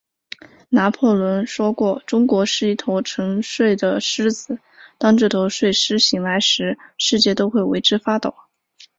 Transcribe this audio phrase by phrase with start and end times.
[0.69, 4.57] 拿破仑说过，中国是一头沉睡的狮子，
[4.97, 8.33] 当这头睡狮醒来时，世界都会为之发抖。